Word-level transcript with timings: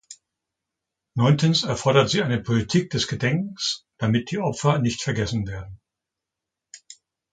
Neuntens 1.13 1.61
erfordert 1.61 2.09
sie 2.09 2.23
eine 2.23 2.41
Politik 2.41 2.89
des 2.89 3.07
Gedenkens, 3.07 3.85
damit 3.99 4.31
die 4.31 4.39
Opfer 4.39 4.79
nicht 4.79 5.03
vergessen 5.03 5.45
werden. 5.45 5.79